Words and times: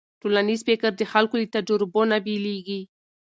ټولنیز 0.21 0.59
فکر 0.69 0.89
د 0.97 1.01
خلکو 1.11 1.35
له 1.41 1.47
تجربو 1.55 2.01
نه 2.11 2.17
بېلېږي. 2.25 2.81